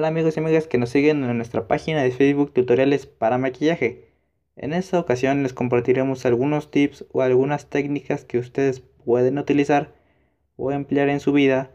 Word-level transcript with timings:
Hola 0.00 0.08
amigos 0.08 0.34
y 0.34 0.40
amigas 0.40 0.66
que 0.66 0.78
nos 0.78 0.88
siguen 0.88 1.22
en 1.24 1.36
nuestra 1.36 1.68
página 1.68 2.02
de 2.02 2.10
Facebook 2.10 2.54
Tutoriales 2.54 3.04
para 3.04 3.36
Maquillaje. 3.36 4.08
En 4.56 4.72
esta 4.72 4.98
ocasión 4.98 5.42
les 5.42 5.52
compartiremos 5.52 6.24
algunos 6.24 6.70
tips 6.70 7.04
o 7.12 7.20
algunas 7.20 7.68
técnicas 7.68 8.24
que 8.24 8.38
ustedes 8.38 8.80
pueden 8.80 9.36
utilizar 9.36 9.92
o 10.56 10.72
emplear 10.72 11.10
en 11.10 11.20
su 11.20 11.34
vida 11.34 11.70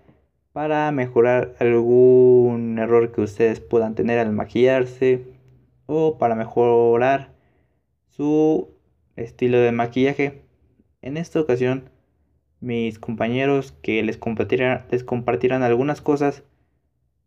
para 0.53 0.91
mejorar 0.91 1.53
algún 1.59 2.79
error 2.79 3.11
que 3.11 3.21
ustedes 3.21 3.59
puedan 3.59 3.93
tener 3.93 4.17
al 4.17 4.31
maquillarse 4.31 5.21
o 5.85 6.17
para 6.17 6.33
mejorar 6.33 7.31
su 8.09 8.69
estilo 9.17 9.59
de 9.59 9.71
maquillaje. 9.71 10.41
En 11.03 11.17
esta 11.17 11.39
ocasión 11.39 11.91
mis 12.59 12.97
compañeros 12.97 13.75
que 13.83 14.01
les 14.01 14.17
compartirán, 14.17 14.87
les 14.89 15.03
compartirán 15.03 15.61
algunas 15.61 16.01
cosas 16.01 16.43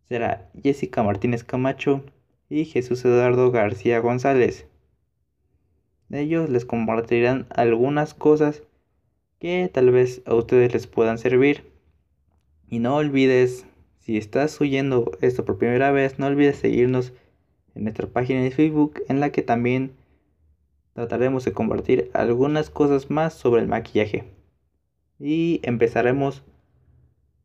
será 0.08 0.50
Jessica 0.62 1.02
Martínez 1.02 1.44
Camacho 1.44 2.02
y 2.48 2.64
Jesús 2.64 3.04
Eduardo 3.04 3.50
García 3.50 4.00
González. 4.00 4.66
Ellos 6.10 6.48
les 6.48 6.64
compartirán 6.64 7.46
algunas 7.50 8.14
cosas 8.14 8.62
que 9.38 9.70
tal 9.72 9.90
vez 9.90 10.22
a 10.24 10.34
ustedes 10.34 10.72
les 10.72 10.86
puedan 10.86 11.18
servir. 11.18 11.64
Y 12.68 12.78
no 12.78 12.96
olvides, 12.96 13.66
si 14.00 14.16
estás 14.16 14.58
oyendo 14.60 15.12
esto 15.20 15.44
por 15.44 15.58
primera 15.58 15.90
vez, 15.92 16.18
no 16.18 16.26
olvides 16.26 16.56
seguirnos 16.56 17.12
en 17.74 17.84
nuestra 17.84 18.06
página 18.06 18.42
de 18.42 18.50
Facebook 18.50 19.02
en 19.09 19.20
la 19.20 19.30
que 19.30 19.42
también 19.42 19.92
trataremos 20.95 21.45
de 21.45 21.52
compartir 21.52 22.10
algunas 22.14 22.70
cosas 22.70 23.10
más 23.10 23.34
sobre 23.34 23.60
el 23.62 23.68
maquillaje. 23.68 24.24
Y 25.20 25.60
empezaremos 25.62 26.42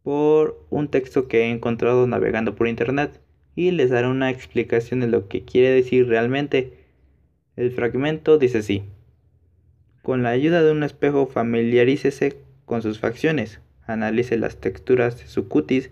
por 0.04 0.62
un 0.70 0.90
texto 0.90 1.28
que 1.28 1.44
he 1.44 1.52
encontrado 1.52 2.06
navegando 2.06 2.56
por 2.56 2.68
internet 2.68 3.22
y 3.56 3.72
les 3.72 3.90
daré 3.90 4.08
una 4.08 4.30
explicación 4.30 5.00
de 5.00 5.08
lo 5.08 5.28
que 5.28 5.44
quiere 5.44 5.70
decir 5.70 6.08
realmente. 6.08 6.73
El 7.56 7.72
fragmento 7.72 8.38
dice 8.38 8.60
así. 8.60 8.84
Con 10.02 10.22
la 10.23 10.30
ayuda 10.30 10.62
de 10.62 10.72
un 10.72 10.84
espejo 10.84 11.28
familiarícese 11.28 12.38
con 12.66 12.82
sus 12.82 13.00
facciones, 13.00 13.62
analice 13.88 14.38
las 14.38 14.58
texturas 14.58 15.18
de 15.18 15.28
su 15.28 15.48
cutis 15.48 15.90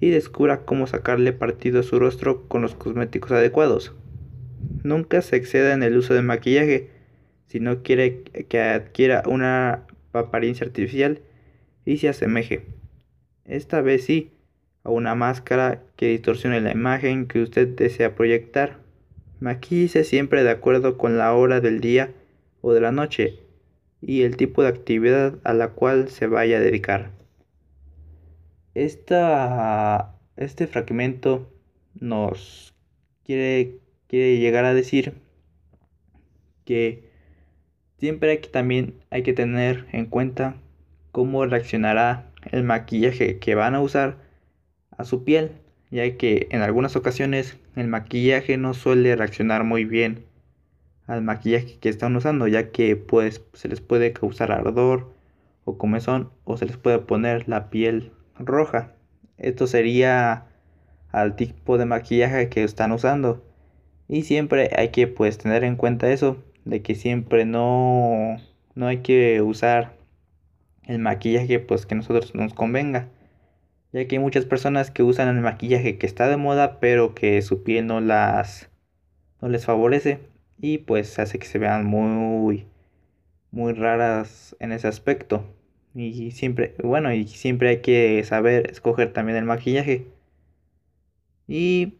y 0.00 0.10
descubra 0.10 0.64
cómo 0.64 0.86
sacarle 0.86 1.32
partido 1.32 1.80
a 1.80 1.84
su 1.84 1.98
rostro 1.98 2.46
con 2.48 2.60
los 2.60 2.74
cosméticos 2.74 3.32
adecuados. 3.32 3.94
Nunca 4.82 5.22
se 5.22 5.36
exceda 5.36 5.72
en 5.72 5.82
el 5.82 5.96
uso 5.96 6.12
de 6.12 6.22
maquillaje 6.22 6.90
si 7.46 7.60
no 7.60 7.82
quiere 7.82 8.22
que 8.22 8.60
adquiera 8.60 9.22
una 9.26 9.86
apariencia 10.12 10.66
artificial 10.66 11.20
y 11.84 11.98
se 11.98 12.08
asemeje 12.08 12.66
esta 13.44 13.80
vez 13.80 14.04
sí, 14.04 14.30
a 14.84 14.90
una 14.90 15.14
máscara 15.14 15.82
que 15.96 16.08
distorsione 16.08 16.60
la 16.60 16.72
imagen 16.72 17.26
que 17.26 17.42
usted 17.42 17.68
desea 17.68 18.14
proyectar. 18.14 18.78
Maquíllese 19.40 20.04
siempre 20.04 20.42
de 20.42 20.50
acuerdo 20.50 20.98
con 20.98 21.18
la 21.18 21.34
hora 21.34 21.60
del 21.60 21.80
día 21.80 22.12
o 22.60 22.72
de 22.72 22.80
la 22.80 22.92
noche 22.92 23.40
y 24.00 24.22
el 24.22 24.36
tipo 24.36 24.62
de 24.62 24.68
actividad 24.68 25.38
a 25.44 25.54
la 25.54 25.68
cual 25.68 26.08
se 26.08 26.26
vaya 26.26 26.58
a 26.58 26.60
dedicar. 26.60 27.10
Esta, 28.74 30.16
este 30.36 30.66
fragmento 30.66 31.48
nos 31.94 32.74
quiere, 33.24 33.78
quiere 34.08 34.38
llegar 34.38 34.64
a 34.64 34.74
decir 34.74 35.14
que 36.64 37.10
siempre 37.98 38.40
que, 38.40 38.48
también 38.48 38.94
hay 39.10 39.22
que 39.22 39.32
tener 39.32 39.86
en 39.92 40.06
cuenta 40.06 40.56
cómo 41.12 41.44
reaccionará 41.46 42.31
el 42.50 42.64
maquillaje 42.64 43.38
que 43.38 43.54
van 43.54 43.74
a 43.74 43.80
usar 43.80 44.16
a 44.96 45.04
su 45.04 45.24
piel, 45.24 45.52
ya 45.90 46.16
que 46.16 46.48
en 46.50 46.62
algunas 46.62 46.96
ocasiones 46.96 47.58
el 47.76 47.88
maquillaje 47.88 48.56
no 48.56 48.74
suele 48.74 49.14
reaccionar 49.16 49.64
muy 49.64 49.84
bien 49.84 50.24
al 51.06 51.22
maquillaje 51.22 51.78
que 51.78 51.88
están 51.88 52.16
usando, 52.16 52.48
ya 52.48 52.70
que 52.70 52.96
pues 52.96 53.42
se 53.52 53.68
les 53.68 53.80
puede 53.80 54.12
causar 54.12 54.52
ardor 54.52 55.12
o 55.64 55.78
comezón 55.78 56.30
o 56.44 56.56
se 56.56 56.66
les 56.66 56.76
puede 56.76 56.98
poner 56.98 57.48
la 57.48 57.70
piel 57.70 58.12
roja. 58.38 58.92
Esto 59.38 59.66
sería 59.66 60.46
al 61.10 61.36
tipo 61.36 61.78
de 61.78 61.84
maquillaje 61.86 62.48
que 62.48 62.64
están 62.64 62.92
usando. 62.92 63.44
Y 64.08 64.22
siempre 64.22 64.70
hay 64.76 64.88
que 64.90 65.06
pues 65.06 65.38
tener 65.38 65.64
en 65.64 65.76
cuenta 65.76 66.10
eso, 66.10 66.42
de 66.64 66.82
que 66.82 66.94
siempre 66.94 67.44
no, 67.44 68.36
no 68.74 68.86
hay 68.86 68.98
que 68.98 69.42
usar 69.42 69.96
el 70.86 70.98
maquillaje 70.98 71.58
pues 71.60 71.86
que 71.86 71.94
nosotros 71.94 72.34
nos 72.34 72.54
convenga. 72.54 73.08
Ya 73.92 74.06
que 74.06 74.16
hay 74.16 74.22
muchas 74.22 74.46
personas 74.46 74.90
que 74.90 75.02
usan 75.02 75.28
el 75.28 75.42
maquillaje 75.42 75.98
que 75.98 76.06
está 76.06 76.28
de 76.28 76.36
moda 76.36 76.80
pero 76.80 77.14
que 77.14 77.42
su 77.42 77.62
piel 77.62 77.86
no 77.86 78.00
las 78.00 78.70
no 79.40 79.48
les 79.48 79.66
favorece 79.66 80.20
y 80.58 80.78
pues 80.78 81.18
hace 81.18 81.38
que 81.38 81.46
se 81.46 81.58
vean 81.58 81.84
muy 81.86 82.66
muy 83.50 83.74
raras 83.74 84.56
en 84.60 84.72
ese 84.72 84.88
aspecto. 84.88 85.44
Y 85.94 86.30
siempre, 86.32 86.74
bueno, 86.82 87.12
y 87.12 87.26
siempre 87.28 87.68
hay 87.68 87.80
que 87.82 88.22
saber 88.24 88.70
escoger 88.70 89.12
también 89.12 89.36
el 89.38 89.44
maquillaje. 89.44 90.06
Y 91.46 91.98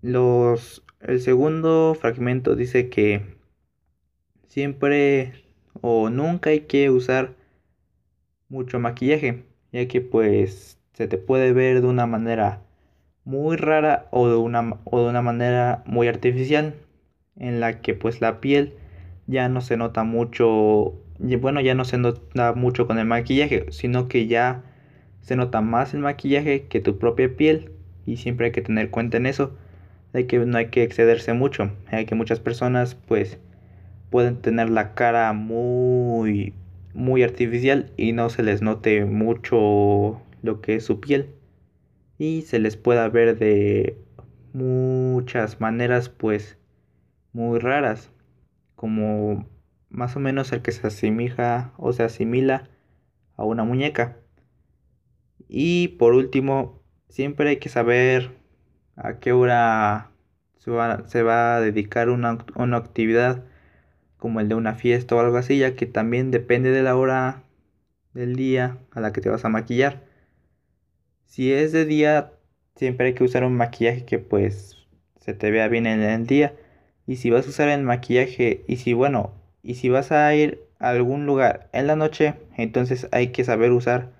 los 0.00 0.82
el 1.00 1.20
segundo 1.20 1.96
fragmento 2.00 2.54
dice 2.56 2.88
que 2.88 3.36
siempre 4.48 5.32
o 5.80 6.10
nunca 6.10 6.50
hay 6.50 6.60
que 6.60 6.90
usar 6.90 7.34
mucho 8.52 8.78
maquillaje, 8.78 9.44
ya 9.72 9.88
que 9.88 10.02
pues 10.02 10.78
se 10.92 11.08
te 11.08 11.18
puede 11.18 11.52
ver 11.52 11.80
de 11.80 11.88
una 11.88 12.06
manera 12.06 12.60
muy 13.24 13.56
rara 13.56 14.08
o 14.10 14.28
de 14.28 14.36
una, 14.36 14.76
o 14.84 15.00
de 15.02 15.08
una 15.08 15.22
manera 15.22 15.82
muy 15.86 16.06
artificial, 16.06 16.74
en 17.36 17.60
la 17.60 17.80
que 17.80 17.94
pues 17.94 18.20
la 18.20 18.40
piel 18.40 18.74
ya 19.26 19.48
no 19.48 19.62
se 19.62 19.76
nota 19.78 20.04
mucho, 20.04 21.00
bueno, 21.40 21.60
ya 21.62 21.74
no 21.74 21.84
se 21.86 21.96
nota 21.96 22.52
mucho 22.52 22.86
con 22.86 22.98
el 22.98 23.06
maquillaje, 23.06 23.66
sino 23.70 24.06
que 24.08 24.26
ya 24.26 24.62
se 25.22 25.34
nota 25.36 25.62
más 25.62 25.94
el 25.94 26.00
maquillaje 26.00 26.66
que 26.66 26.80
tu 26.80 26.98
propia 26.98 27.34
piel 27.36 27.72
y 28.04 28.18
siempre 28.18 28.46
hay 28.46 28.52
que 28.52 28.62
tener 28.62 28.90
cuenta 28.90 29.16
en 29.16 29.26
eso, 29.26 29.56
de 30.12 30.26
que 30.26 30.38
no 30.40 30.58
hay 30.58 30.66
que 30.68 30.82
excederse 30.82 31.32
mucho, 31.32 31.70
ya 31.90 32.04
que 32.04 32.14
muchas 32.14 32.40
personas 32.40 32.96
pues 32.96 33.38
pueden 34.10 34.36
tener 34.42 34.68
la 34.68 34.94
cara 34.94 35.32
muy 35.32 36.52
muy 36.94 37.22
artificial 37.22 37.92
y 37.96 38.12
no 38.12 38.30
se 38.30 38.42
les 38.42 38.62
note 38.62 39.04
mucho 39.04 40.20
lo 40.42 40.60
que 40.60 40.76
es 40.76 40.84
su 40.84 41.00
piel. 41.00 41.34
Y 42.18 42.42
se 42.42 42.58
les 42.58 42.76
pueda 42.76 43.08
ver 43.08 43.38
de 43.38 43.96
muchas 44.52 45.60
maneras 45.60 46.08
pues 46.08 46.58
muy 47.32 47.58
raras 47.58 48.10
como 48.74 49.46
más 49.88 50.16
o 50.16 50.20
menos 50.20 50.52
el 50.52 50.62
que 50.62 50.72
se 50.72 50.86
asimila 50.86 51.72
o 51.76 51.92
se 51.92 52.02
asimila 52.02 52.68
a 53.36 53.44
una 53.44 53.64
muñeca. 53.64 54.18
Y 55.48 55.88
por 55.88 56.14
último 56.14 56.82
siempre 57.08 57.50
hay 57.50 57.56
que 57.58 57.68
saber 57.68 58.30
a 58.96 59.18
qué 59.18 59.32
hora 59.32 60.10
se 60.56 60.70
va, 60.70 61.56
a 61.56 61.60
dedicar 61.60 62.08
una, 62.08 62.38
una 62.54 62.76
actividad 62.76 63.44
como 64.22 64.38
el 64.38 64.48
de 64.48 64.54
una 64.54 64.76
fiesta 64.76 65.16
o 65.16 65.18
algo 65.18 65.36
así, 65.36 65.58
ya 65.58 65.74
que 65.74 65.84
también 65.84 66.30
depende 66.30 66.70
de 66.70 66.84
la 66.84 66.94
hora 66.94 67.42
del 68.14 68.36
día 68.36 68.78
a 68.92 69.00
la 69.00 69.12
que 69.12 69.20
te 69.20 69.28
vas 69.28 69.44
a 69.44 69.48
maquillar. 69.48 70.04
Si 71.26 71.52
es 71.52 71.72
de 71.72 71.86
día, 71.86 72.30
siempre 72.76 73.08
hay 73.08 73.14
que 73.14 73.24
usar 73.24 73.42
un 73.42 73.56
maquillaje 73.56 74.04
que 74.04 74.20
pues 74.20 74.76
se 75.18 75.34
te 75.34 75.50
vea 75.50 75.66
bien 75.66 75.88
en 75.88 76.00
el 76.02 76.28
día. 76.28 76.54
Y 77.04 77.16
si 77.16 77.30
vas 77.30 77.46
a 77.46 77.50
usar 77.50 77.68
el 77.68 77.82
maquillaje, 77.82 78.62
y 78.68 78.76
si 78.76 78.92
bueno, 78.92 79.32
y 79.60 79.74
si 79.74 79.88
vas 79.88 80.12
a 80.12 80.32
ir 80.36 80.62
a 80.78 80.90
algún 80.90 81.26
lugar 81.26 81.68
en 81.72 81.88
la 81.88 81.96
noche, 81.96 82.34
entonces 82.56 83.08
hay 83.10 83.32
que 83.32 83.42
saber 83.42 83.72
usar 83.72 84.12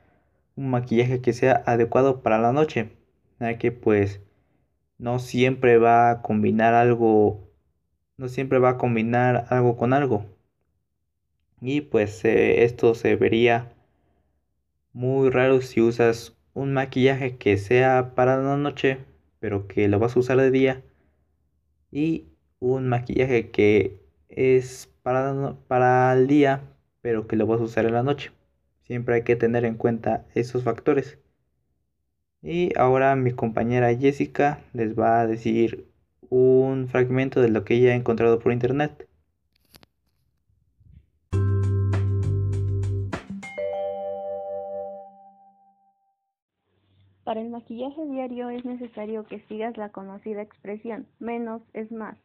un 0.56 0.68
maquillaje 0.70 1.20
que 1.20 1.32
sea 1.32 1.62
adecuado 1.64 2.22
para 2.22 2.40
la 2.40 2.52
noche. 2.52 2.90
Ya 3.38 3.56
que 3.56 3.70
pues 3.70 4.20
no 4.98 5.20
siempre 5.20 5.78
va 5.78 6.10
a 6.10 6.22
combinar 6.22 6.74
algo 6.74 7.51
no 8.16 8.28
siempre 8.28 8.58
va 8.58 8.70
a 8.70 8.78
combinar 8.78 9.46
algo 9.50 9.76
con 9.76 9.92
algo. 9.92 10.26
Y 11.62 11.80
pues 11.80 12.24
eh, 12.26 12.64
esto 12.64 12.94
se 12.94 13.16
vería 13.16 13.72
muy 14.92 15.30
raro 15.30 15.60
si 15.60 15.80
usas 15.80 16.36
un 16.54 16.72
maquillaje 16.72 17.36
que 17.36 17.56
sea 17.56 18.14
para 18.14 18.36
la 18.36 18.56
noche, 18.56 18.98
pero 19.40 19.66
que 19.66 19.88
lo 19.88 19.98
vas 19.98 20.16
a 20.16 20.20
usar 20.20 20.38
de 20.38 20.50
día. 20.50 20.82
Y 21.92 22.26
un 22.58 22.88
maquillaje 22.88 23.50
que 23.50 24.00
es 24.28 24.90
para, 25.02 25.56
para 25.68 26.12
el 26.14 26.26
día, 26.26 26.62
pero 27.00 27.26
que 27.26 27.36
lo 27.36 27.46
vas 27.46 27.60
a 27.60 27.64
usar 27.64 27.86
en 27.86 27.94
la 27.94 28.02
noche. 28.02 28.32
Siempre 28.84 29.14
hay 29.16 29.22
que 29.22 29.36
tener 29.36 29.64
en 29.64 29.76
cuenta 29.76 30.26
esos 30.34 30.64
factores. 30.64 31.18
Y 32.42 32.76
ahora 32.78 33.16
mi 33.16 33.32
compañera 33.32 33.94
Jessica 33.96 34.60
les 34.74 34.98
va 34.98 35.20
a 35.20 35.26
decir 35.26 35.91
un 36.32 36.88
fragmento 36.88 37.42
de 37.42 37.50
lo 37.50 37.62
que 37.62 37.74
ella 37.74 37.92
ha 37.92 37.94
encontrado 37.94 38.38
por 38.38 38.52
internet. 38.52 39.06
Para 47.22 47.42
el 47.42 47.50
maquillaje 47.50 48.06
diario 48.06 48.48
es 48.48 48.64
necesario 48.64 49.24
que 49.24 49.40
sigas 49.40 49.76
la 49.76 49.90
conocida 49.90 50.40
expresión, 50.40 51.06
menos 51.18 51.60
es 51.74 51.92
más. 51.92 52.16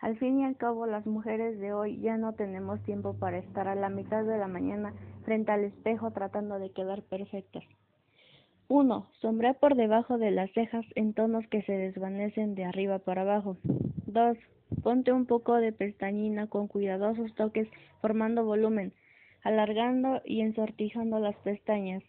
Al 0.00 0.16
fin 0.18 0.40
y 0.40 0.44
al 0.44 0.56
cabo, 0.56 0.86
las 0.86 1.06
mujeres 1.06 1.60
de 1.60 1.74
hoy 1.74 2.00
ya 2.00 2.16
no 2.16 2.32
tenemos 2.32 2.82
tiempo 2.84 3.14
para 3.14 3.36
estar 3.36 3.68
a 3.68 3.74
la 3.74 3.90
mitad 3.90 4.24
de 4.24 4.38
la 4.38 4.48
mañana 4.48 4.94
frente 5.24 5.52
al 5.52 5.64
espejo 5.64 6.10
tratando 6.12 6.58
de 6.58 6.72
quedar 6.72 7.02
perfectas. 7.02 7.64
1. 8.70 9.10
Sombrea 9.20 9.54
por 9.54 9.74
debajo 9.74 10.16
de 10.16 10.30
las 10.30 10.48
cejas 10.52 10.86
en 10.94 11.12
tonos 11.12 11.44
que 11.48 11.60
se 11.62 11.72
desvanecen 11.72 12.54
de 12.54 12.64
arriba 12.64 13.00
para 13.00 13.22
abajo. 13.22 13.56
2. 14.06 14.38
Ponte 14.84 15.12
un 15.12 15.26
poco 15.26 15.56
de 15.56 15.72
pestañina 15.72 16.46
con 16.46 16.68
cuidadosos 16.68 17.34
toques 17.34 17.66
formando 18.00 18.44
volumen, 18.44 18.92
alargando 19.42 20.22
y 20.24 20.42
ensortijando 20.42 21.18
las 21.18 21.34
pestañas. 21.38 22.04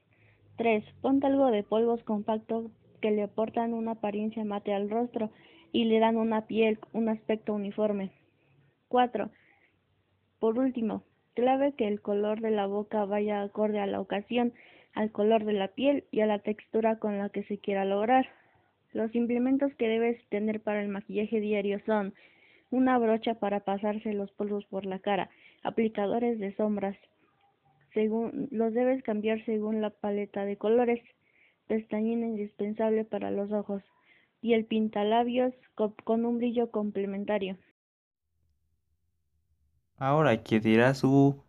3. 0.58 0.86
Ponte 1.02 1.25
algo 1.25 1.50
de 1.50 1.63
polvos 1.63 2.04
compactos 2.04 2.69
que 3.02 3.10
le 3.10 3.24
aportan 3.24 3.74
una 3.74 3.94
apariencia 3.94 4.46
mate 4.46 4.72
al 4.72 4.88
rostro 4.88 5.31
y 5.72 5.86
le 5.86 5.98
dan 5.98 6.16
una 6.16 6.46
piel, 6.46 6.78
un 6.94 7.10
aspecto 7.10 7.56
uniforme. 7.56 8.12
4. 8.88 9.31
Por 10.38 10.60
último, 10.60 11.02
clave 11.34 11.74
que 11.74 11.88
el 11.88 12.02
color 12.02 12.40
de 12.40 12.52
la 12.52 12.68
boca 12.68 13.04
vaya 13.06 13.42
acorde 13.42 13.80
a 13.80 13.88
la 13.88 14.00
ocasión, 14.00 14.54
al 14.94 15.12
color 15.12 15.46
de 15.46 15.54
la 15.54 15.70
piel 15.70 16.06
y 16.12 16.22
a 16.22 16.26
la 16.26 16.40
textura 16.40 17.00
con 17.00 17.18
la 17.18 17.30
que 17.30 17.44
se 17.44 17.58
quiera 17.58 17.86
lograr. 17.86 18.30
Los 18.94 19.16
implementos 19.16 19.74
que 19.76 19.88
debes 19.88 20.24
tener 20.30 20.62
para 20.62 20.82
el 20.82 20.90
maquillaje 20.90 21.40
diario 21.40 21.80
son 21.86 22.14
una 22.70 22.98
brocha 22.98 23.36
para 23.36 23.62
pasarse 23.62 24.14
los 24.14 24.32
polvos 24.32 24.66
por 24.66 24.86
la 24.86 25.00
cara, 25.00 25.30
aplicadores 25.64 26.40
de 26.40 26.56
sombras, 26.56 26.98
según, 27.94 28.48
los 28.52 28.74
debes 28.74 29.04
cambiar 29.04 29.44
según 29.46 29.82
la 29.82 29.90
paleta 29.90 30.46
de 30.46 30.58
colores, 30.58 31.02
pestañina 31.68 32.26
indispensable 32.26 33.04
para 33.04 33.32
los 33.32 33.52
ojos 33.52 33.84
y 34.42 34.54
el 34.54 34.66
pintalabios 34.66 35.54
con 35.76 36.26
un 36.26 36.38
brillo 36.38 36.72
complementario. 36.72 37.58
Ahora 39.98 40.42
quien 40.42 40.62
dirá 40.62 40.94
su 40.94 41.44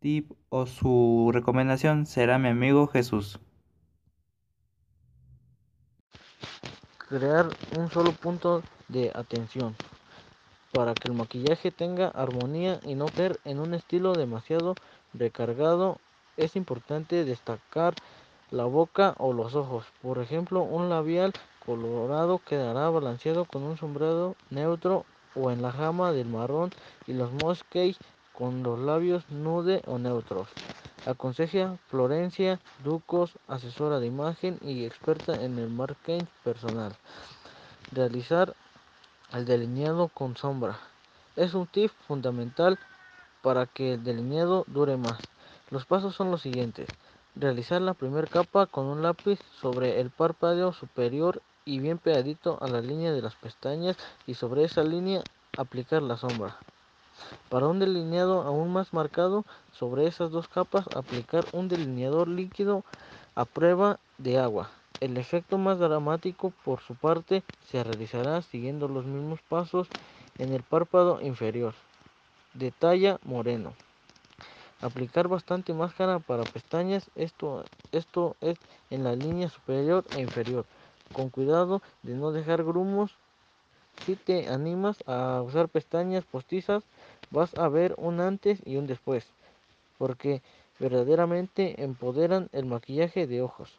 tip 0.00 0.32
o 0.48 0.66
su 0.66 1.30
recomendación 1.32 2.06
será 2.06 2.38
mi 2.38 2.48
amigo 2.48 2.86
Jesús. 2.86 3.38
Crear 7.08 7.48
un 7.78 7.90
solo 7.90 8.12
punto 8.12 8.62
de 8.88 9.12
atención 9.14 9.76
para 10.72 10.94
que 10.94 11.08
el 11.08 11.14
maquillaje 11.14 11.70
tenga 11.70 12.08
armonía 12.08 12.80
y 12.84 12.94
no 12.94 13.08
ser 13.08 13.40
en 13.44 13.60
un 13.60 13.74
estilo 13.74 14.12
demasiado 14.12 14.74
recargado. 15.14 15.98
Es 16.36 16.56
importante 16.56 17.24
destacar 17.24 17.94
la 18.50 18.64
boca 18.64 19.14
o 19.18 19.32
los 19.32 19.54
ojos. 19.54 19.86
Por 20.02 20.18
ejemplo, 20.18 20.62
un 20.62 20.88
labial 20.88 21.32
colorado 21.64 22.40
quedará 22.46 22.90
balanceado 22.90 23.44
con 23.44 23.62
un 23.62 23.76
sombrero 23.76 24.36
neutro 24.50 25.04
o 25.34 25.50
en 25.50 25.62
la 25.62 25.72
jama 25.72 26.12
del 26.12 26.28
marrón 26.28 26.70
y 27.06 27.12
los 27.12 27.32
mosques 27.32 27.98
con 28.36 28.62
los 28.62 28.78
labios 28.78 29.28
nude 29.30 29.82
o 29.86 29.98
neutros. 29.98 30.48
Aconseja 31.06 31.78
Florencia 31.88 32.60
Ducos, 32.84 33.38
asesora 33.48 33.98
de 33.98 34.06
imagen 34.06 34.58
y 34.60 34.84
experta 34.84 35.34
en 35.42 35.58
el 35.58 35.70
marketing 35.70 36.24
personal. 36.44 36.94
Realizar 37.92 38.54
el 39.32 39.46
delineado 39.46 40.08
con 40.08 40.36
sombra. 40.36 40.78
Es 41.36 41.54
un 41.54 41.66
tip 41.66 41.90
fundamental 42.06 42.78
para 43.40 43.66
que 43.66 43.94
el 43.94 44.04
delineado 44.04 44.64
dure 44.66 44.96
más. 44.96 45.18
Los 45.70 45.86
pasos 45.86 46.14
son 46.14 46.30
los 46.30 46.42
siguientes. 46.42 46.88
Realizar 47.36 47.80
la 47.80 47.94
primera 47.94 48.26
capa 48.26 48.66
con 48.66 48.86
un 48.86 49.02
lápiz 49.02 49.38
sobre 49.60 50.00
el 50.00 50.10
párpado 50.10 50.72
superior 50.72 51.40
y 51.64 51.78
bien 51.78 51.98
pegadito 51.98 52.58
a 52.60 52.68
la 52.68 52.80
línea 52.80 53.12
de 53.12 53.22
las 53.22 53.34
pestañas 53.34 53.96
y 54.26 54.34
sobre 54.34 54.64
esa 54.64 54.82
línea 54.82 55.22
aplicar 55.56 56.02
la 56.02 56.16
sombra. 56.16 56.58
Para 57.48 57.68
un 57.68 57.78
delineado 57.78 58.42
aún 58.42 58.72
más 58.72 58.92
marcado, 58.92 59.44
sobre 59.72 60.06
esas 60.06 60.30
dos 60.30 60.48
capas 60.48 60.86
aplicar 60.94 61.44
un 61.52 61.68
delineador 61.68 62.28
líquido 62.28 62.84
a 63.34 63.44
prueba 63.44 63.98
de 64.18 64.38
agua. 64.38 64.70
El 65.00 65.16
efecto 65.18 65.58
más 65.58 65.78
dramático, 65.78 66.52
por 66.64 66.80
su 66.80 66.94
parte, 66.94 67.42
se 67.70 67.84
realizará 67.84 68.40
siguiendo 68.42 68.88
los 68.88 69.04
mismos 69.04 69.40
pasos 69.48 69.88
en 70.38 70.52
el 70.52 70.62
párpado 70.62 71.20
inferior, 71.20 71.74
de 72.54 72.70
talla 72.70 73.18
moreno. 73.24 73.72
Aplicar 74.80 75.28
bastante 75.28 75.72
máscara 75.72 76.18
para 76.18 76.44
pestañas, 76.44 77.10
esto, 77.14 77.64
esto 77.92 78.36
es 78.40 78.58
en 78.90 79.04
la 79.04 79.14
línea 79.14 79.48
superior 79.48 80.04
e 80.14 80.20
inferior, 80.20 80.64
con 81.12 81.30
cuidado 81.30 81.82
de 82.02 82.14
no 82.14 82.32
dejar 82.32 82.62
grumos. 82.64 83.12
Si 84.04 84.16
te 84.16 84.48
animas 84.48 84.98
a 85.06 85.42
usar 85.42 85.68
pestañas 85.68 86.24
postizas, 86.24 86.84
vas 87.30 87.56
a 87.56 87.68
ver 87.68 87.94
un 87.98 88.20
antes 88.20 88.60
y 88.64 88.76
un 88.76 88.86
después, 88.86 89.26
porque 89.98 90.42
verdaderamente 90.78 91.82
empoderan 91.82 92.48
el 92.52 92.66
maquillaje 92.66 93.26
de 93.26 93.42
ojos 93.42 93.78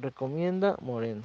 recomienda 0.00 0.76
Moreno. 0.80 1.22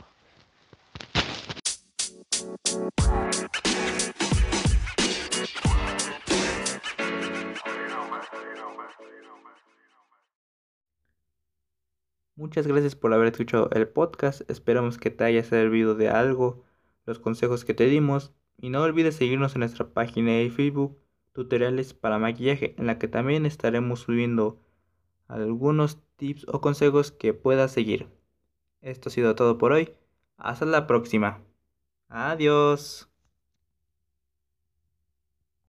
Muchas 12.35 12.67
gracias 12.67 12.95
por 12.95 13.13
haber 13.13 13.27
escuchado 13.27 13.69
el 13.71 13.87
podcast. 13.87 14.41
Esperamos 14.49 14.97
que 14.97 15.11
te 15.11 15.23
haya 15.23 15.43
servido 15.43 15.95
de 15.95 16.09
algo 16.09 16.63
los 17.05 17.19
consejos 17.19 17.65
que 17.65 17.73
te 17.73 17.85
dimos. 17.85 18.33
Y 18.57 18.69
no 18.69 18.81
olvides 18.81 19.15
seguirnos 19.15 19.55
en 19.55 19.59
nuestra 19.59 19.89
página 19.93 20.31
de 20.31 20.49
Facebook, 20.49 20.97
tutoriales 21.33 21.93
para 21.93 22.19
maquillaje, 22.19 22.75
en 22.77 22.87
la 22.87 22.99
que 22.99 23.07
también 23.07 23.45
estaremos 23.45 24.01
subiendo 24.01 24.59
algunos 25.27 25.99
tips 26.17 26.45
o 26.47 26.61
consejos 26.61 27.11
que 27.11 27.33
puedas 27.33 27.71
seguir. 27.71 28.07
Esto 28.81 29.09
ha 29.09 29.11
sido 29.11 29.35
todo 29.35 29.57
por 29.57 29.71
hoy. 29.71 29.93
Hasta 30.37 30.65
la 30.65 30.87
próxima. 30.87 31.41
Adiós. 32.09 33.12